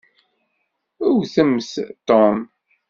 Wwtemt 1.13 1.69
Tom. 2.07 2.37